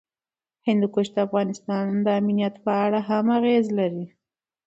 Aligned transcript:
هندوکش 0.67 1.07
د 1.15 1.17
افغانستان 1.27 1.85
د 2.05 2.07
امنیت 2.19 2.55
په 2.65 2.71
اړه 2.85 2.99
هم 3.09 3.25
اغېز 3.37 3.65
لري. 3.79 4.05